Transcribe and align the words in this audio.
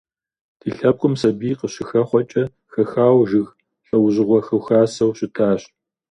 Ди 0.59 0.69
лъэпкъым 0.77 1.13
сабий 1.21 1.55
къыщыхэхъуэкӀэ 1.59 2.43
хэхауэ 2.71 3.23
жыг 3.29 3.47
лӀэужьыгъуэ 3.87 4.39
хухасэу 4.47 5.15
щытащ. 5.17 5.61